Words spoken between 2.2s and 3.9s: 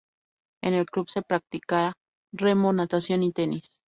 remo, natación y tenis.